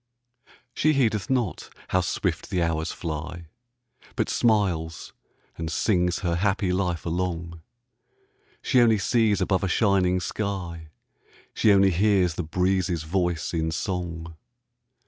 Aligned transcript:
She 0.73 0.93
heedeth 0.93 1.29
not 1.29 1.69
how 1.89 2.01
swift 2.01 2.49
the 2.49 2.63
hours 2.63 2.91
fly, 2.91 3.49
But 4.15 4.29
smiles 4.29 5.13
and 5.59 5.71
sings 5.71 6.21
her 6.21 6.37
happy 6.37 6.73
life 6.73 7.05
along; 7.05 7.61
She 8.63 8.81
only 8.81 8.97
sees 8.97 9.41
above 9.41 9.63
a 9.63 9.67
shining 9.67 10.19
sky; 10.19 10.87
She 11.53 11.71
only 11.71 11.91
hears 11.91 12.33
the 12.33 12.41
breezes' 12.41 13.03
voice 13.03 13.53
in 13.53 13.69
song. 13.69 14.35